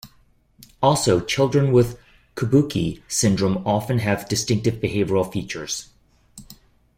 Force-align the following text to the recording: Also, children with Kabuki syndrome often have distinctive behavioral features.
Also, 0.81 1.19
children 1.19 1.71
with 1.71 1.99
Kabuki 2.35 3.03
syndrome 3.07 3.57
often 3.67 3.99
have 3.99 4.27
distinctive 4.27 4.81
behavioral 4.81 5.31
features. 5.31 5.89